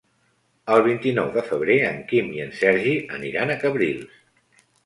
[0.75, 4.21] El vint-i-nou de febrer en Quim i en Sergi aniran a Cabrils.